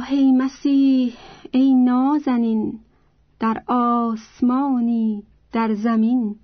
[0.00, 1.14] آهی مسیح
[1.50, 2.80] ای نازنین
[3.38, 6.36] در آسمانی در زمین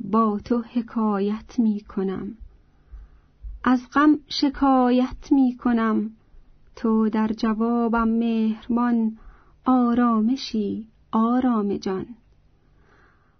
[0.00, 2.36] با تو حکایت می کنم.
[3.64, 6.10] از غم شکایت می کنم.
[6.76, 9.18] تو در جوابم مهربان
[9.64, 12.06] آرامشی آرام جان.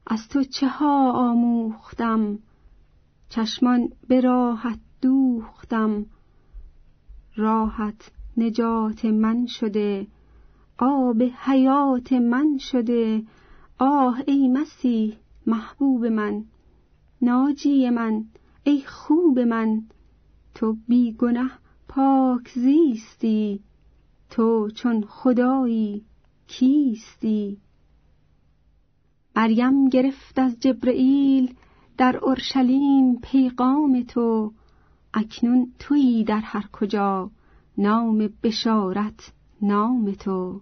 [0.07, 2.39] از تو چه ها آموختم؟
[3.29, 6.07] چشمان به راحت دوختم.
[7.37, 10.07] راحت نجات من شده
[10.79, 13.23] آب حیات من شده
[13.79, 15.17] آه ای مسیح
[15.47, 16.45] محبوب من
[17.23, 18.25] ناجی من
[18.65, 19.83] ای خوب من
[20.55, 21.51] تو بی گنه
[21.89, 23.61] پاک زیستی
[24.31, 26.05] تو چون خدایی
[26.47, 27.59] کیستی.
[29.37, 31.55] مریم گرفت از جبرئیل
[31.99, 34.53] در اورشلیم پیغام تو
[35.15, 37.31] اکنون تویی در هر کجا.
[37.79, 40.61] نام بشارت نام تو.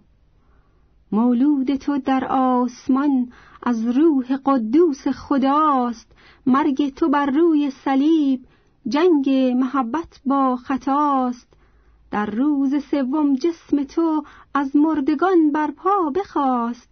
[1.11, 3.31] مولود تو در آسمان
[3.63, 6.11] از روح قدوس خداست.
[6.45, 8.45] مرگ تو بر روی صلیب
[8.87, 11.47] جنگ محبت با خطاست.
[12.11, 16.89] در روز سوم جسم تو از مردگان برپا بخواست.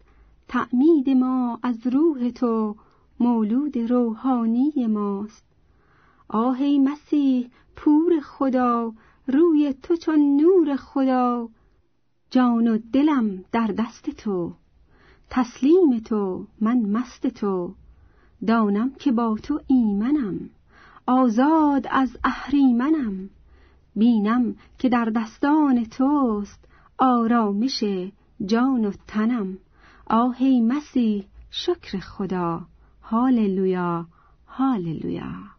[0.47, 2.75] تعمید ما از روح تو
[3.19, 5.45] مولود روحانی ماست.
[6.27, 8.93] آهی مسیح پور خدا
[9.33, 11.49] روی تو چون نور خدا
[12.31, 14.53] جان و دلم در دست تو.
[15.29, 17.73] تسلیم تو من مست تو.
[18.47, 20.49] دانم که با تو ایمنم
[21.05, 23.29] آزاد از اهریمنم.
[23.95, 26.65] بینم که در دستان توست
[26.97, 27.83] آرامش
[28.45, 29.57] جان و تنم.
[30.05, 32.61] آهی مسیح شکر خدا.
[33.03, 34.05] هاللویا
[34.47, 35.58] هاللویا.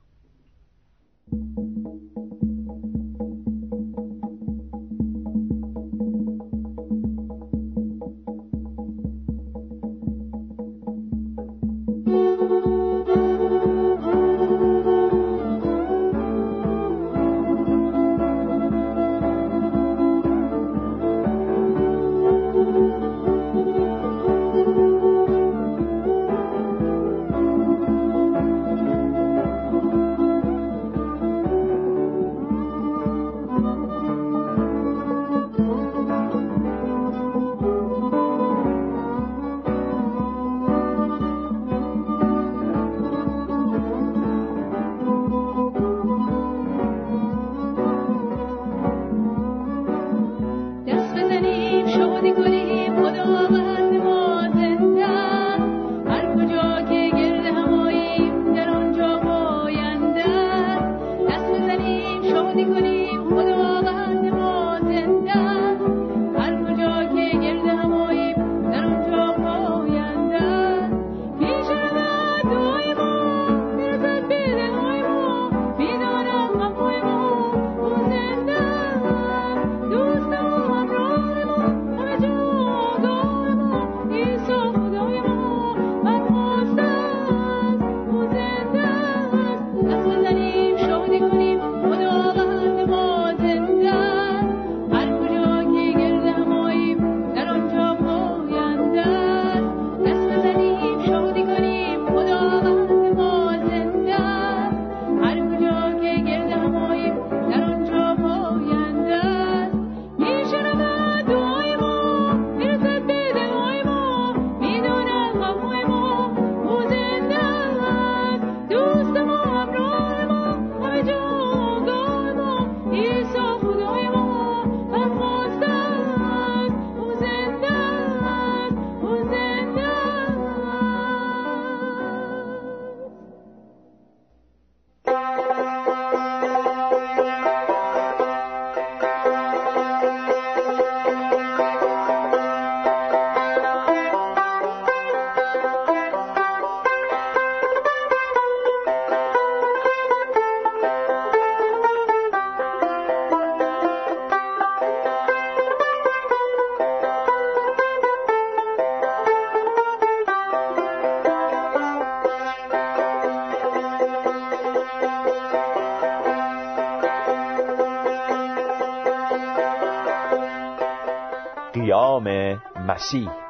[173.00, 173.49] مسیح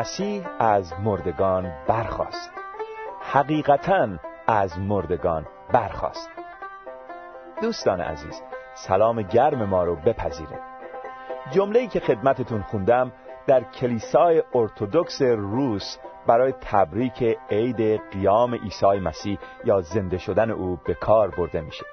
[0.00, 2.50] مسیح از مردگان برخاست.
[3.20, 4.08] حقیقتا
[4.46, 6.30] از مردگان برخاست.
[7.62, 8.42] دوستان عزیز
[8.74, 10.60] سلام گرم ما رو بپذیرید.
[11.50, 13.12] جمله‌ای که خدمتتون خوندم
[13.46, 20.94] در کلیسای ارتودکس روس برای تبریک عید قیام عیسی مسیح یا زنده شدن او به
[20.94, 21.84] کار برده میشه.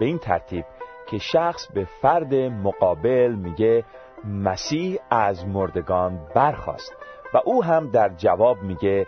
[0.00, 0.64] به این ترتیب
[1.06, 3.84] که شخص به فرد مقابل میگه
[4.24, 6.97] مسیح از مردگان برخاست.
[7.34, 9.06] و او هم در جواب میگه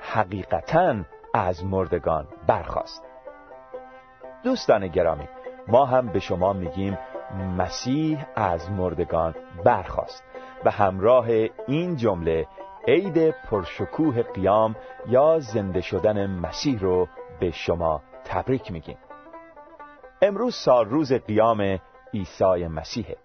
[0.00, 0.96] حقیقتا
[1.34, 3.04] از مردگان برخاست.
[4.44, 5.28] دوستان گرامی
[5.68, 6.98] ما هم به شما میگیم
[7.58, 9.34] مسیح از مردگان
[9.64, 10.24] برخاست.
[10.64, 11.26] و همراه
[11.66, 12.46] این جمله
[12.88, 14.76] عید پرشکوه قیام
[15.08, 17.08] یا زنده شدن مسیح رو
[17.40, 18.98] به شما تبریک میگیم.
[20.22, 21.78] امروز سال روز قیام
[22.14, 23.16] عیسی مسیحه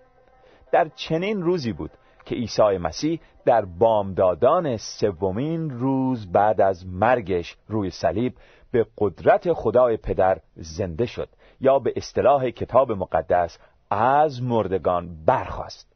[0.72, 1.92] در چنین روزی بود
[2.28, 8.34] که عیسی مسیح در بامدادان سومین روز بعد از مرگش روی صلیب
[8.72, 11.30] به قدرت خدای پدر زنده شد
[11.62, 13.58] یا به اصطلاح کتاب مقدس
[13.92, 15.96] از مردگان برخواست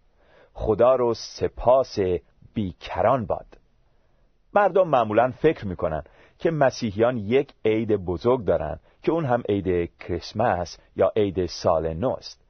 [0.53, 1.99] خدا رو سپاس
[2.53, 3.57] بیکران باد.
[4.53, 6.03] مردم معمولا فکر می‌کنن
[6.39, 12.09] که مسیحیان یک عید بزرگ دارن که اون هم عید کریسمس یا عید سال نو
[12.09, 12.41] است.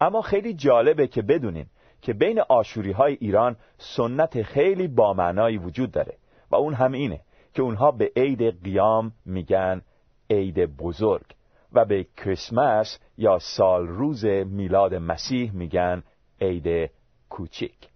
[0.00, 1.70] اما خیلی جالبه که بدونیم
[2.06, 6.16] که بین آشوری های ایران سنت خیلی بامعنایی وجود داره
[6.50, 7.20] و اون هم اینه
[7.54, 9.82] که اونها به عید قیام میگن
[10.30, 11.24] عید بزرگ
[11.72, 16.02] و به کریسمس یا سال روز میلاد مسیح میگن
[16.40, 16.90] عید
[17.28, 17.88] کوچیک.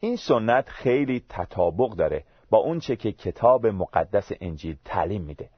[0.00, 5.50] این سنت خیلی تطابق داره با اونچه که کتاب مقدس انجیل تعلیم میده.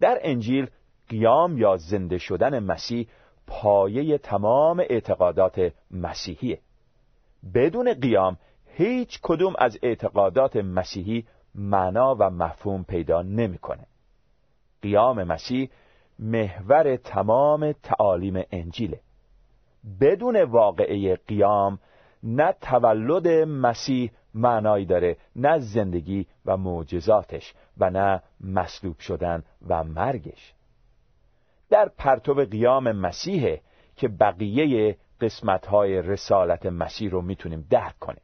[0.00, 0.66] در انجیل
[1.08, 3.08] قیام یا زنده شدن مسیح
[3.46, 6.58] پایه تمام اعتقادات مسیحیه.
[7.54, 8.36] بدون قیام
[8.66, 13.86] هیچ کدوم از اعتقادات مسیحی معنا و مفهوم پیدا نمی‌کنه.
[14.82, 15.70] قیام مسیح
[16.18, 19.00] محور تمام تعالیم انجیله
[20.00, 21.78] بدون واقعه قیام
[22.22, 30.54] نه تولد مسیح معنایی داره نه زندگی و معجزاتش و نه مصلوب شدن و مرگش
[31.70, 33.60] در پرتو قیام مسیحه
[33.96, 38.22] که بقیه قسمتهای رسالت مسیح رو می‌تونیم درک کنیم.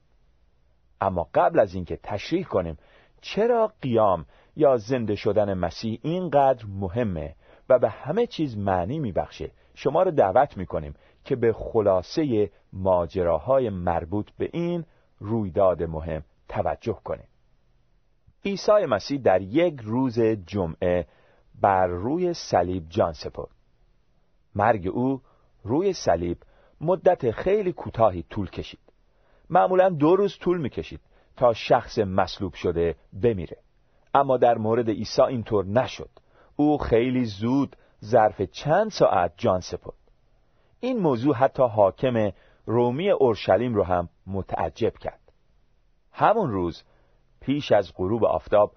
[1.01, 2.77] اما قبل از اینکه تشریح کنیم
[3.21, 7.35] چرا قیام یا زنده شدن مسیح اینقدر مهمه
[7.69, 14.31] و به همه چیز معنی میبخشه؟ شما رو دعوت می‌کنیم که به خلاصه ماجراهای مربوط
[14.39, 14.85] به این
[15.19, 17.29] رویداد مهم توجه کنیم.
[18.45, 21.07] عیسی مسیح در یک روز جمعه
[21.61, 23.51] بر روی صلیب جان سپرد.
[24.55, 25.21] مرگ او
[25.65, 26.39] روی صلیب
[26.81, 28.81] مدت خیلی کوتاهی طول کشید.
[29.51, 31.01] معمولا دو روز طول می‌کشید
[31.37, 33.57] تا شخص مصلوب شده بمیره.
[34.15, 36.11] اما در مورد عیسی اینطور نشد.
[36.57, 39.95] او خیلی زود ظرف چند ساعت جان سپرد.
[40.81, 42.33] این موضوع حتی حاکم
[42.67, 45.21] رومی اورشلیم رو هم متعجب کرد.
[46.13, 46.83] همون روز
[47.41, 48.73] پیش از غروب آفتاب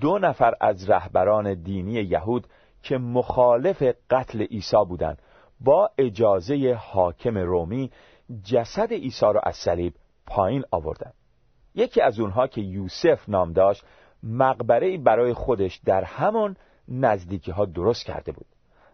[0.00, 2.46] دو نفر از رهبران دینی یهود
[2.82, 5.22] که مخالف قتل عیسی بودند
[5.64, 7.90] با اجازه حاکم رومی
[8.44, 9.94] جسد عیسی را از صلیب
[10.26, 11.14] پایین آوردند
[11.74, 13.84] یکی از اونها که یوسف نام داشت
[14.22, 16.56] مقبره برای خودش در همان
[16.88, 18.46] نزدیکی ها درست کرده بود.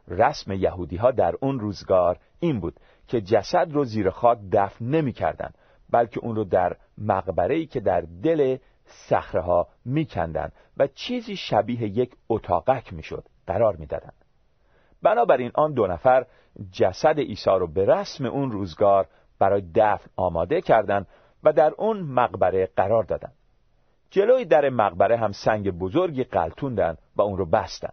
[0.08, 5.12] رسم یهودی ها در اون روزگار این بود که جسد رو زیر خاک دفن نمی
[5.12, 5.50] کردن
[5.90, 12.16] بلکه اون رو در مقبره که در دل صخره ها میکندند و چیزی شبیه یک
[12.28, 14.24] اتاقک می‌شد قرار می‌دادند
[15.02, 16.26] بنابراین آن دو نفر
[16.72, 19.06] جسد عیسی رو به رسم اون روزگار
[19.38, 21.06] برای دفن آماده کردند
[21.44, 23.34] و در اون مقبره قرار دادند.
[24.10, 27.92] جلوی در مقبره هم سنگ بزرگی قلتوندن و اون رو بستن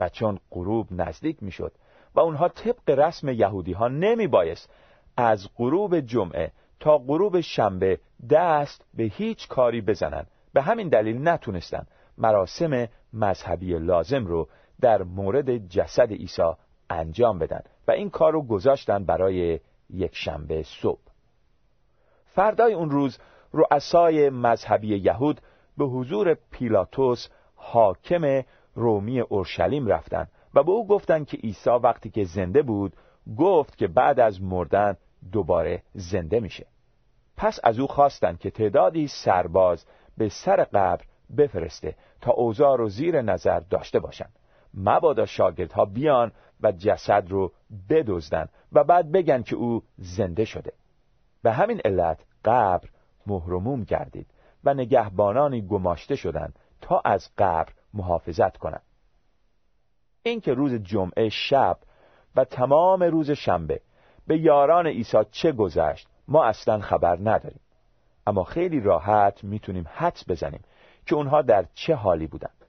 [0.00, 1.72] و چون غروب نزدیک می‌شد
[2.14, 4.70] و اونها طبق رسم یهودی ها نمی بایست
[5.16, 7.98] از غروب جمعه تا غروب شنبه
[8.30, 11.86] دست به هیچ کاری بزنن به همین دلیل نتونستن
[12.18, 14.48] مراسم مذهبی لازم رو
[14.80, 16.52] در مورد جسد عیسی
[16.90, 21.00] انجام بدن و این کار رو گذاشتن برای یک شنبه صبح.
[22.26, 23.18] فردای اون روز
[23.52, 25.40] رؤسای مذهبی یهود
[25.78, 28.42] به حضور پیلاتوس حاکم
[28.74, 32.96] رومی اورشلیم رفتن و به او گفتند که عیسی وقتی که زنده بود
[33.38, 34.96] گفت که بعد از مردن
[35.32, 36.66] دوباره زنده میشه.
[37.36, 39.86] پس از او خواستند که تعدادی سرباز
[40.18, 41.04] به سر قبر
[41.36, 44.32] بفرسته تا اوزار رو زیر نظر داشته باشند
[44.76, 47.52] مبادا شاگردها بیان و جسد رو
[47.90, 50.72] بدزدن و بعد بگن که او زنده شده.
[51.42, 52.88] به همین علت قبر
[53.26, 54.26] مهرموم گردید
[54.64, 58.82] و نگهبانانی گماشته شدند تا از قبر محافظت کنند.
[60.22, 61.78] اینکه روز جمعه شب
[62.36, 63.80] و تمام روز شنبه
[64.26, 67.60] به یاران عیسی چه گذشت ما اصلا خبر نداریم.
[68.26, 70.62] اما خیلی راحت می‌تونیم حدس بزنیم
[71.06, 72.64] که اونها در چه حالی بودند.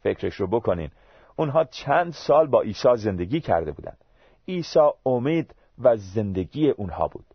[0.00, 0.90] فکرش رو بکنین
[1.36, 3.98] اونها چند سال با عیسی زندگی کرده بودند.
[4.48, 7.26] عیسی امید و زندگی اونها بود.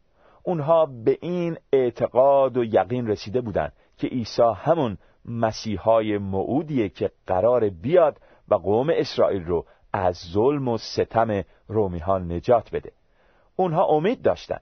[0.43, 7.69] اونها به این اعتقاد و یقین رسیده بودند که عیسی همون مسیحای موعودیه که قرار
[7.69, 12.91] بیاد و قوم اسرائیل رو از ظلم و ستم رومیان نجات بده.
[13.55, 14.61] اونها امید داشتند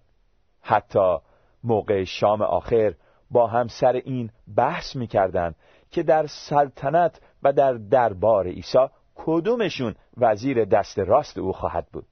[0.61, 1.17] حتی
[1.63, 2.93] موقع شام آخر
[3.31, 5.55] با هم سر این بحث می‌کردند
[5.91, 12.05] که در سلطنت و در دربار عیسی کدومشون وزیر دست راست او خواهد بود؟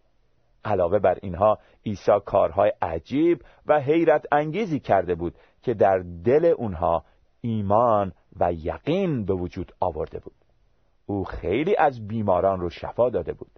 [0.65, 7.03] علاوه بر اینها عیسی کارهای عجیب و حیرت انگیزی کرده بود که در دل اونها
[7.41, 10.33] ایمان و یقین به وجود آورده بود.
[11.05, 13.51] او خیلی از بیماران رو شفا داده بود.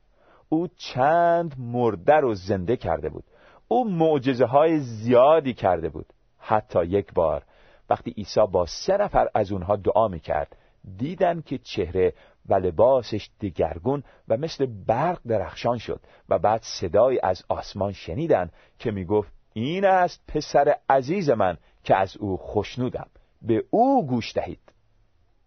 [0.49, 3.23] او چند مرده رو زنده کرده بود.
[3.67, 6.05] او معجزه های زیادی کرده بود.
[6.39, 7.43] حتی یک بار
[7.89, 10.57] وقتی عیسی با سه نفر از اونها دعا می‌کرد
[10.97, 12.13] دیدن که چهره
[12.49, 15.99] و لباسش دگرگون و مثل برق درخشان شد
[16.29, 22.17] و بعد صدای از آسمان شنیدن که می‌گفت این است پسر عزیز من که از
[22.17, 23.07] او خوشنودم
[23.41, 24.59] به او گوش دهید.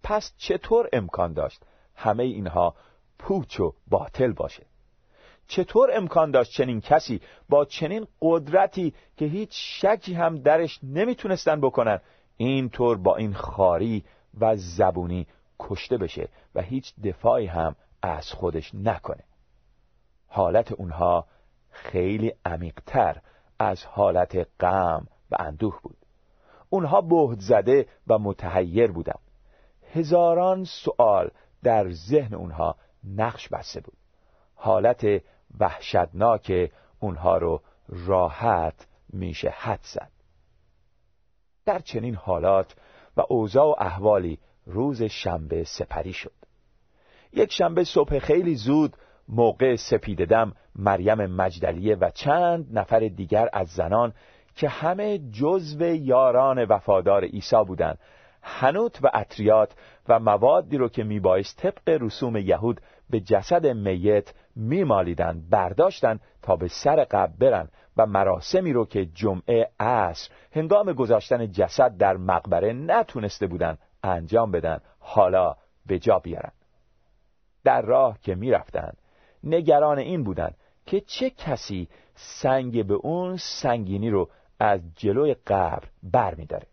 [0.03, 1.63] پس چطور امکان داشت
[1.95, 2.75] همه اینها
[3.19, 4.67] پوچ و باطل باشه؟
[5.49, 12.01] چطور امکان داشت چنین کسی با چنین قدرتی که هیچ شکی هم درش نمی‌تونستن بکنن
[12.37, 14.05] اینطور با این خاری
[14.41, 15.27] و زبونی
[15.61, 19.25] کشته بشه و هیچ دفاعی هم از خودش نکنه.
[20.29, 21.27] حالت اونها
[21.71, 23.21] خیلی عمیقتر
[23.59, 25.97] از حالت غم و اندوه بود.
[26.71, 29.21] اونها بهد زده و متحیر بودند
[29.93, 31.31] هزاران سوال
[31.63, 33.97] در ذهن اونها نقش بسته بود.
[34.55, 35.23] حالت
[35.61, 40.11] وحشتناک اونها رو راحت میشه حد زد.
[41.67, 42.75] در چنین حالات
[43.17, 44.39] و اوضاع و احوالی
[44.69, 46.33] روز شنبه سپری شد.
[47.33, 48.97] یک شنبه صبح خیلی زود
[49.29, 54.13] موقع سپیددم مریم مجدلیه و چند نفر دیگر از زنان
[54.55, 57.99] که همه جزو یاران وفادار عیسی بودند
[58.43, 59.75] هنوت و اطریات
[60.09, 66.69] و موادی رو که میبایست طبق رسوم یهود به جسد میت میمالیدن برداشتن تا به
[66.69, 73.47] سر قبل برن و مراسمی رو که جمعه عصر هنگام گذاشتن جسد در مقبره نتونسته
[73.47, 76.53] بودن انجام بدن حالا به جا بیارن
[77.65, 78.93] در راه که می‌رفتن
[79.45, 80.51] نگران این بودن
[80.87, 86.67] که چه کسی سنگ به اون سنگینی رو از جلوی قبر بر می داره.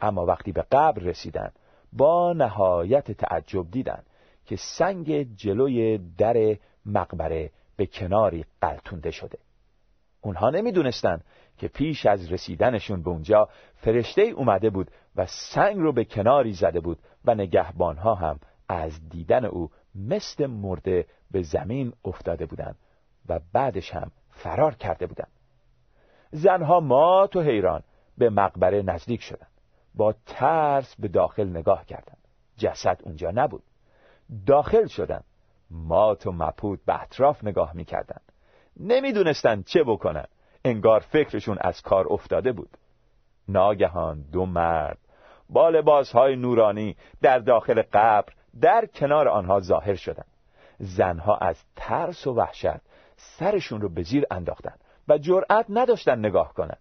[0.00, 1.52] اما وقتی به قبر رسیدن
[1.92, 4.02] با نهایت تعجب دیدن
[4.46, 9.38] که سنگ جلوی در مقبره به کناری قلتونده شده
[10.20, 11.24] اونها نمی‌دونستند
[11.58, 16.80] که پیش از رسیدنشون به اونجا فرشته اومده بود و سنگ رو به کناری زده
[16.80, 22.76] بود و نگهبانها هم از دیدن او مثل مرده به زمین افتاده بودند
[23.28, 25.30] و بعدش هم فرار کرده بودند.
[26.30, 27.82] زنها مات و حیران
[28.18, 29.50] به مقبره نزدیک شدند.
[29.94, 32.18] با ترس به داخل نگاه کردند.
[32.56, 33.62] جسد اونجا نبود.
[34.46, 35.24] داخل شدند.
[35.70, 38.32] مات و مپود به اطراف نگاه می‌کردند.
[38.80, 40.26] نمی‌دونستند چه بکنن.
[40.64, 42.70] انگار فکرشون از کار افتاده بود.
[43.48, 44.98] ناگهان دو مرد
[45.48, 50.26] با لباسهای نورانی در داخل قبر در کنار آنها ظاهر شدند.
[50.78, 52.80] زنها از ترس و وحشت
[53.16, 56.80] سرشون رو به زیر انداختند و جرأت نداشتن نگاه کنند.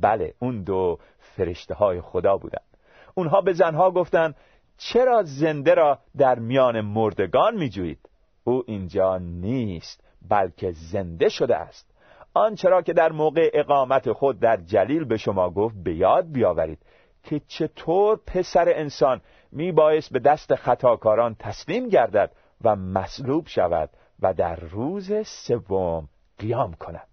[0.00, 2.66] بله اون دو فرشته های خدا بودند.
[3.14, 4.36] اونها به زنها گفتند
[4.78, 8.08] چرا زنده را در میان مردگان میجویید؟
[8.44, 11.96] او اینجا نیست بلکه زنده شده است.
[12.34, 16.78] آنچرا که در موقع اقامت خود در جلیل به شما گفت به یاد بیاورید.
[17.26, 19.20] که چطور پسر انسان
[19.52, 22.32] می بایست به دست خطاکاران تسلیم گردد
[22.64, 23.90] و مصلوب شود
[24.20, 27.08] و در روز سوم قیام کند.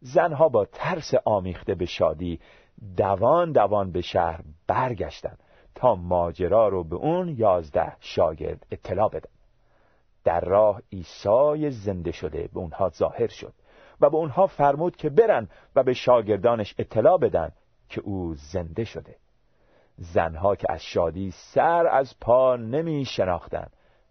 [0.00, 2.40] زنها با ترس آمیخته به شادی
[2.96, 5.38] دوان دوان به شهر برگشتند
[5.74, 9.30] تا ماجرا رو به اون یازده شاگرد اطلاع بدن.
[10.24, 13.52] در راه عیسی زنده شده به اونها ظاهر شد
[14.00, 17.52] و به اونها فرمود که برن و به شاگردانش اطلاع بدن
[17.90, 19.16] که او زنده شده.
[19.96, 23.66] زنها که از شادی سر از پا نمی شناختن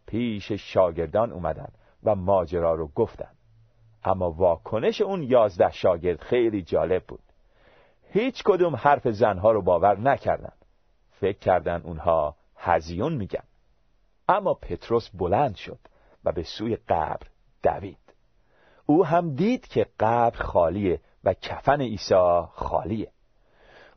[0.06, 1.70] پیش شاگردان اومدن
[2.04, 3.32] و ماجرا رو گفتن
[4.04, 7.20] اما واکنش اون یازده شاگرد خیلی جالب بود.
[8.12, 10.66] هیچ کدوم حرف زنها رو باور نکردند.
[11.12, 13.44] فکر کردن اونها هزیون میگن.
[14.30, 15.80] اما پتروس بلند شد
[16.26, 17.28] و به سوی قبر
[17.64, 18.14] دوید.
[18.86, 23.12] او هم دید که قبر خالیه و کفن عیسی خالیه.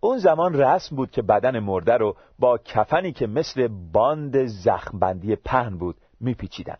[0.04, 5.78] اون زمان رسم بود که بدن مرده رو با کفنی که مثل باند زخمبندی پهن
[5.78, 6.76] بود میپیچیدن.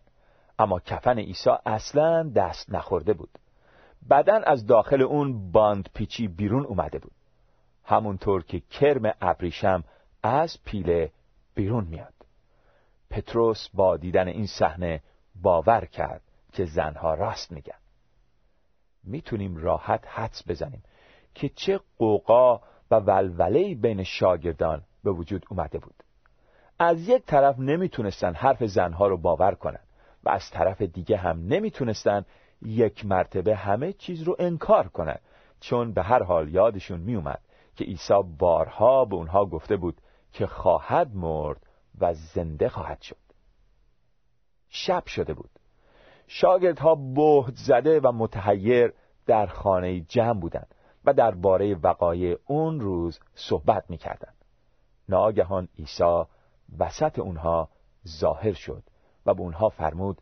[0.59, 3.29] اما کفن عیسی اصلا دست نخورده بود.
[4.09, 7.11] بدن از داخل اون باند پیچی بیرون اومده بود.
[7.83, 9.83] همونطور که کرم ابریشم
[10.23, 11.11] از پیله
[11.55, 12.13] بیرون میاد.
[13.09, 15.01] پتروس با دیدن این صحنه
[15.41, 16.21] باور کرد
[16.53, 17.79] که زنها راست میگن.
[19.03, 20.83] می‌تونیم راحت حدس بزنیم
[21.35, 22.61] که چه قوقا
[22.93, 25.95] و ولوله‌ای بین شاگردان به وجود اومده بود.
[26.79, 29.79] از یک طرف نمی‌تونستن حرف زنها رو باور کنن
[30.23, 32.25] و از طرف دیگه هم نمی‌تونستن
[32.61, 35.17] یک مرتبه همه چیز رو انکار کنن
[35.59, 37.41] چون به هر حال یادشون میومد
[37.75, 39.97] که عیسی بارها به اونها گفته بود
[40.33, 41.61] که خواهد مرد
[41.99, 43.17] و زنده خواهد شد.
[44.69, 45.49] شب شده بود.
[46.27, 48.93] شاگردها بهت زده و متحیر
[49.25, 50.75] در خانه جمع بودند.
[51.05, 54.35] و درباره وقایع اون روز صحبت می‌کردند.
[55.09, 56.23] ناگهان عیسی
[56.79, 57.69] وسط اونها
[58.07, 58.83] ظاهر شد
[59.25, 60.17] و به اونها فرمود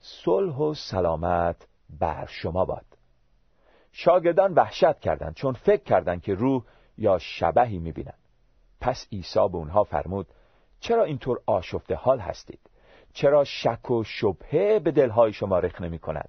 [0.00, 1.66] صلح و سلامت
[2.00, 2.86] بر شما باد.
[3.92, 6.62] شاگردان وحشت کردند چون فکر کردند که روح
[6.98, 8.18] یا شبهی می‌بینند.
[8.80, 10.26] پس عیسی به اونها فرمود
[10.80, 12.60] چرا اینطور آشفته حال هستید؟
[13.12, 16.28] چرا شک و شبهه به دلهای شما رخ نمی کند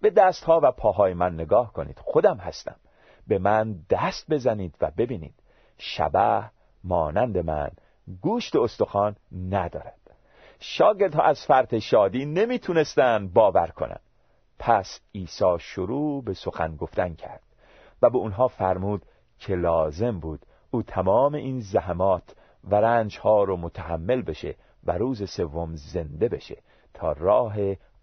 [0.00, 2.76] به دستها و پاهای من نگاه کنید خودم هستم.
[3.26, 5.34] به من دست بزنید و ببینید.
[5.78, 6.50] شبه
[6.84, 7.70] مانند من
[8.22, 9.16] گوشت استخوان
[9.50, 10.00] ندارد.
[10.60, 14.00] شاگردها از فرط شادی نمی‌تونستن باور کنند
[14.58, 17.42] پس عیسی شروع به سخن گفتن کرد
[18.02, 19.02] و به اونها فرمود
[19.38, 25.30] که لازم بود او تمام این زحمات و رنج ها رو متحمل بشه و روز
[25.30, 26.56] سوم زنده بشه
[26.94, 27.56] تا راه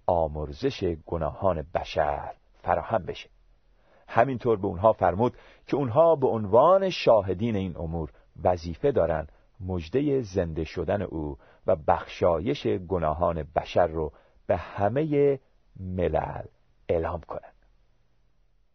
[0.06, 2.32] آمرزش گناهان بشر
[2.64, 3.30] فراهم بشه.
[4.12, 5.34] همینطور به اونها فرمود
[5.68, 8.12] که اونها به عنوان شاهدین این امور
[8.44, 9.32] وظیفه دارند
[9.68, 14.12] مجده زنده شدن او و بخشایش گناهان بشر رو
[14.48, 15.40] به همه
[15.80, 16.44] ملل
[16.90, 17.54] اعلام کنند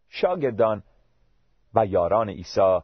[0.08, 0.82] شاگردان
[1.74, 2.78] و یاران عیسی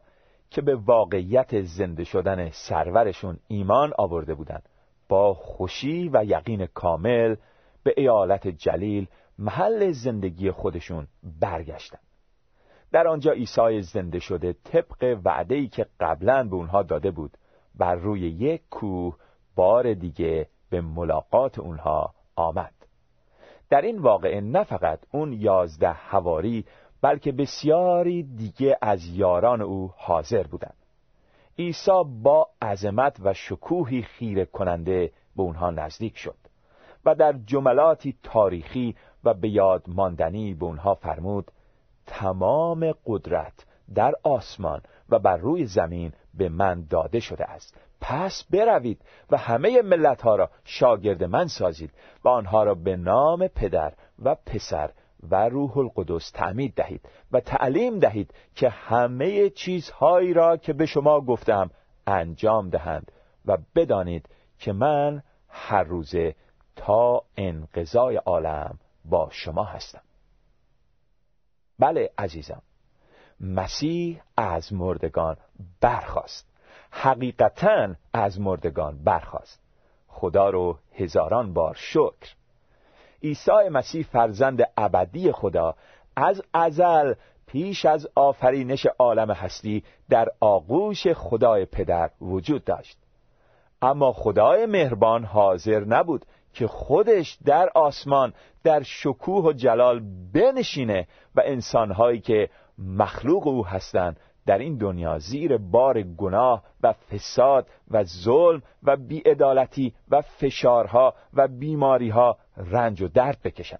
[0.49, 4.69] که به واقعیت زنده شدن سرورشون ایمان آورده بودند
[5.09, 7.35] با خوشی و یقین کامل
[7.83, 9.07] به ایالت جلیل
[9.39, 11.07] محل زندگی خودشون
[11.41, 12.12] برگشتند.
[12.93, 17.37] در آنجا عیسی زنده شده طبق وعده‌ای که قبلا به اونها داده بود.
[17.75, 19.15] بر روی یک کوه
[19.55, 22.73] بار دیگه به ملاقات اونها آمد.
[23.69, 26.65] در این واقعه نه فقط اون یازده هواری
[27.01, 30.77] بلکه بسیاری دیگه از یاران او حاضر بودند.
[31.59, 36.37] عیسی با عظمت و شکوهی خیره کننده به اونها نزدیک شد
[37.05, 41.51] و در جملاتی تاریخی و به یاد ماندنی به اونها فرمود
[42.07, 47.77] تمام قدرت در آسمان و بر روی زمین به من داده شده است.
[48.01, 51.91] پس بروید و همه ملت ها را شاگرد من سازید
[52.23, 54.89] و آنها را به نام پدر و پسر
[55.29, 61.21] و روح القدس تعمید دهید و تعلیم دهید که همه چیزهایی را که به شما
[61.21, 61.69] گفتم
[62.07, 63.11] انجام دهند
[63.45, 66.35] و بدانید که من هر روزه
[66.75, 70.01] تا انقضای عالم با شما هستم.
[71.79, 72.61] بله عزیزم.
[73.39, 75.37] مسیح از مردگان
[75.81, 76.47] برخواست
[76.91, 79.59] حقیقتا از مردگان برخواست
[80.07, 82.33] خدا رو هزاران بار شکر.
[83.23, 85.75] عیسی مسیح فرزند ابدی خدا
[86.15, 87.13] از ازل
[87.47, 92.97] پیش از آفرینش عالم هستی در آغوش خدای پدر وجود داشت.
[93.81, 100.01] اما خدای مهربان حاضر نبود که خودش در آسمان در شکوه و جلال
[100.33, 107.67] بنشینه و انسانهایی که مخلوق او هستند در این دنیا زیر بار گناه و فساد
[107.91, 113.79] و ظلم و بیعدالتی و فشارها و بیماریها رنج و درد بکشند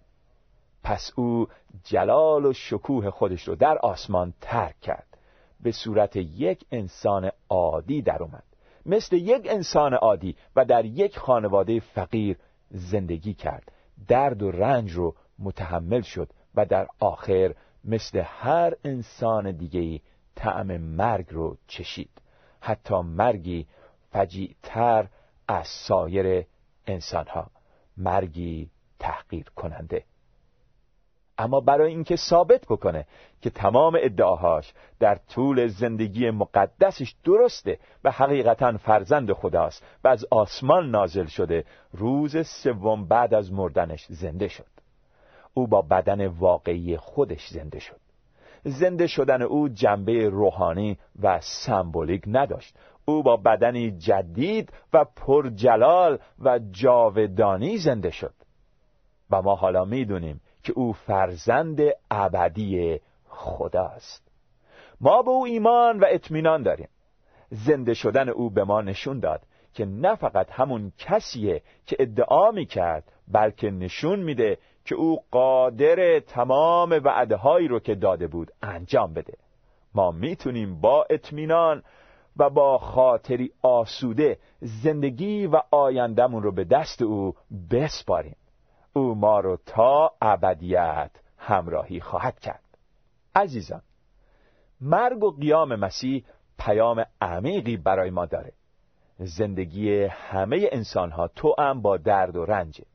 [0.83, 1.47] پس او
[1.83, 5.07] جلال و شکوه خودش رو در آسمان ترک کرد.
[5.61, 8.43] به صورت یک انسان عادی در اومد.
[8.85, 12.37] مثل یک انسان عادی و در یک خانواده فقیر
[12.71, 13.71] زندگی کرد.
[14.07, 20.01] درد و رنج رو متحمل شد و در آخر مثل هر انسان دیگهی
[20.35, 22.21] طعم مرگ رو چشید.
[22.61, 23.67] حتی مرگی
[24.11, 25.07] فجیعتر
[25.47, 26.45] از سایر
[26.87, 27.51] انسانها.
[27.97, 30.03] مرگی تحقیر کننده
[31.37, 33.05] اما برای اینکه ثابت بکنه
[33.43, 40.91] که تمام ادعاهاش در طول زندگی مقدسش درسته و حقیقتا فرزند خداست و از آسمان
[40.91, 44.65] نازل شده روز سوم بعد از مردنش زنده شد.
[45.53, 47.99] او با بدن واقعی خودش زنده شد.
[48.63, 52.75] زنده شدن او جنبه روحانی و سمبولیک نداشت.
[53.05, 58.33] او با بدنی جدید و پرجلال و جاودانی زنده شد.
[59.31, 61.79] و ما حالا می‌دونیم که او فرزند
[62.11, 62.99] ابدی
[63.33, 64.31] خداست.
[65.01, 66.89] ما به او ایمان و اطمینان داریم.
[67.49, 69.41] زنده شدن او به ما نشون داد
[69.73, 76.19] که نه فقط همون کسیه که ادعا می کرد بلکه نشون میده که او قادر
[76.19, 79.33] تمام وعده هایی رو که داده بود انجام بده.
[79.95, 81.83] ما می‌تونیم با اطمینان
[82.37, 87.33] و با خاطری آسوده زندگی و آیندهمون رو به دست او
[87.71, 88.35] بسپاریم.
[88.93, 92.62] او ما رو تا ابدیت همراهی خواهد کرد.
[93.35, 93.81] عزیزان
[94.81, 96.25] مرگ و قیام مسیح
[96.59, 98.53] پیام عمیقی برای ما داره.
[99.19, 102.85] زندگی همه انسان ها تو هم با درد و رنجه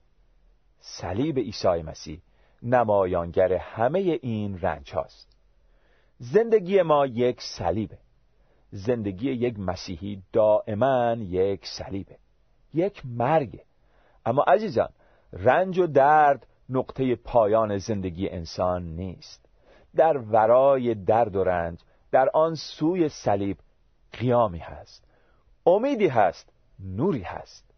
[0.80, 2.20] صلیب عیسی مسیح
[2.62, 5.36] نمایانگر همه این رنج هاست.
[6.18, 7.98] زندگی ما یک صلیبه.
[8.70, 12.16] زندگی یک مسیحی دائما یک صلیبه.
[12.74, 13.64] یک مرگه.
[14.26, 14.88] اما عزیزان
[15.32, 19.47] رنج و درد نقطه پایان زندگی انسان نیست.
[19.98, 21.78] در ورای درد و رنج
[22.12, 23.56] در آن سوی صلیب
[24.12, 25.04] قیامی هست.
[25.66, 27.74] امیدی هست نوری هست.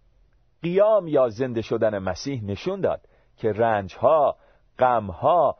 [0.62, 3.00] قیام یا زنده شدن مسیح نشون داد
[3.36, 4.36] که رنجها
[4.78, 5.56] غمها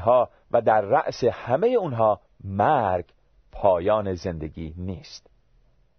[0.00, 3.04] ها و در رأس همه اونها مرگ
[3.52, 5.30] پایان زندگی نیست.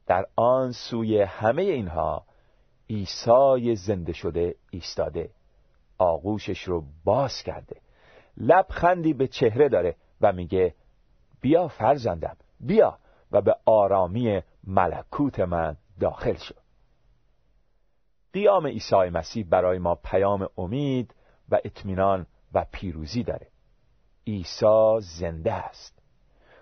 [0.07, 2.23] در آن سوی همه اینها
[2.89, 5.29] عیسی زنده شده ایستاده
[5.97, 7.84] آغوشش رو باز کرده.
[8.37, 10.75] لبخندی به چهره داره و میگه
[11.41, 12.97] بیا فرزندم بیا.
[13.31, 16.55] و به آرامی ملکوت من داخل شو
[18.33, 21.15] قیام عیسی مسیح برای ما پیام امید
[21.49, 23.47] و اطمینان و پیروزی داره.
[24.27, 25.99] عیسی زنده است.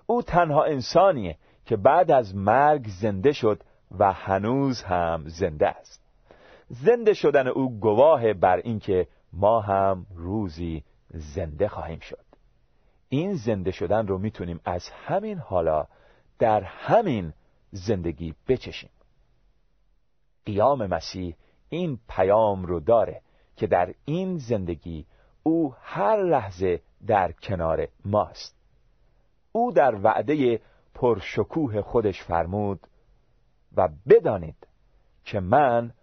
[0.06, 3.64] او تنها انسانیه که بعد از مرگ زنده شد
[4.00, 6.04] و هنوز هم زنده است.
[6.70, 10.84] زنده شدن او گواه بر اینکه ما هم روزی
[11.14, 12.26] زنده خواهیم شد.
[13.10, 15.88] این زنده شدن رو می‌تونیم از همین حالا
[16.40, 17.34] در همین
[17.72, 18.90] زندگی بچشیم.
[20.46, 21.36] قیام مسیح
[21.70, 23.22] این پیام رو داره
[23.56, 25.06] که در این زندگی
[25.44, 28.56] او هر لحظه در کنار ماست.
[29.52, 30.62] او در وعده
[30.94, 32.88] پرشکوه خودش فرمود
[33.76, 34.68] و بدانید
[35.26, 35.94] که من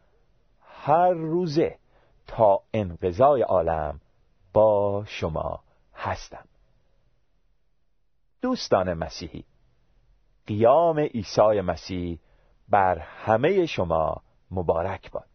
[0.60, 1.78] هر روزه
[2.26, 3.99] تا انقضای عالم
[4.52, 5.60] با شما
[5.94, 6.44] هستم.
[8.42, 9.44] دوستان مسیحی
[10.46, 12.18] قیام عیسی مسیح
[12.68, 15.29] بر همه شما مبارک باد.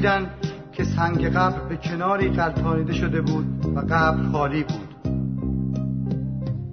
[0.00, 0.30] دیدن
[0.72, 4.88] که سنگ قبر به کناری قلتانیده شده بود و قبر خالی بود.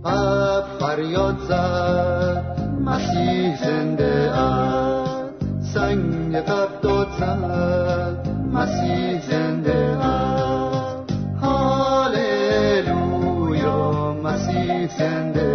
[0.06, 5.36] قبر فریاد زد مسیح زنده است.
[5.74, 11.14] سنگ قبر داد زد مسیح زنده است.
[11.42, 12.54] هاللویا
[14.24, 15.47] مسیح زنده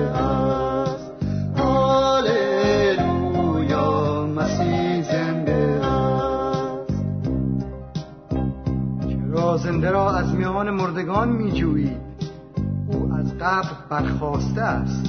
[10.92, 11.96] مردگان میجویید.
[12.86, 15.06] او از قبر برخواسته است.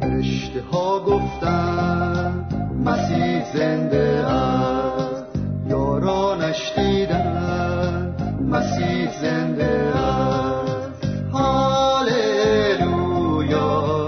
[0.00, 2.46] فرشته ها گفتن
[2.84, 5.24] مسیح زنده است.
[5.68, 8.14] یارانش دیدن
[8.50, 11.04] مسیح زنده است.
[11.32, 12.52] هاللویا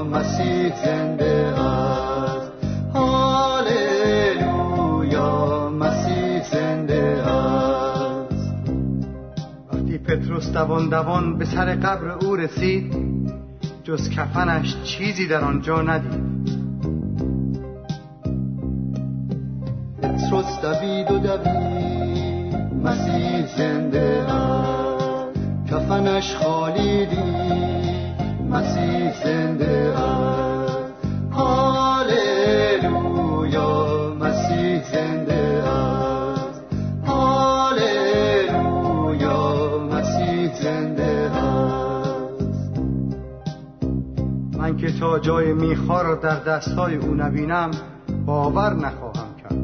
[0.05, 1.06] مسیح زنده
[10.37, 12.97] رستوان دوان به سر قبر او رسید.
[13.85, 16.37] جز کفنش چیزی در آنجا ندید.
[20.31, 25.41] شست دوید و دوید مسیح زنده است.
[25.71, 28.17] کفنش خالی دید
[28.51, 30.79] مسیح زنده است.
[31.33, 32.77] هاللویا
[34.21, 35.36] مسیح زنده
[45.19, 47.71] جای میخا را در دستهای او نبینم
[48.27, 49.57] باور نخواهم کرد.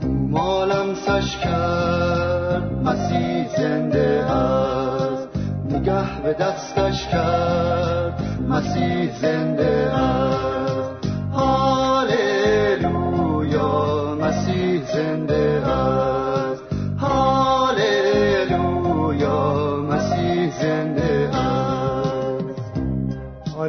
[0.00, 5.28] تو مالم سش کرد مسیح زنده است.
[5.70, 10.55] نگه به دستش کرد مسیح زنده است.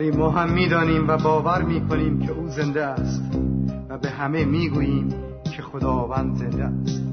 [0.07, 3.23] آری ما هم می‌دانیم و باور می‌کنیم که او زنده است
[3.89, 5.13] و به همه می‌گوییم
[5.55, 7.03] که خداوند زنده است.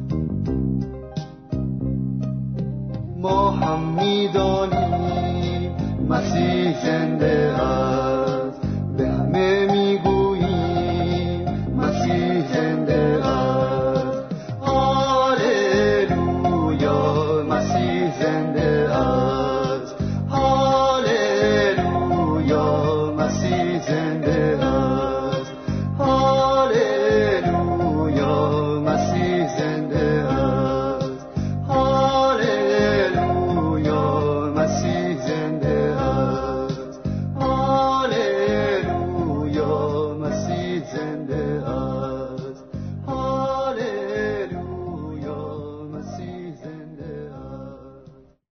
[3.17, 5.71] ما هم می‌دانیم
[6.09, 8.34] مسیح زنده است.